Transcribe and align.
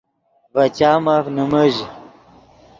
ڤے 0.53 0.65
چامف 0.77 1.25
نیمیژ 1.35 1.75